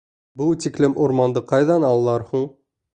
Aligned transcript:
Был 0.41 0.53
тиклем 0.65 0.97
урманды 1.05 1.45
ҡайҙан 1.55 1.89
алалар 1.93 2.29
һуң? 2.35 2.53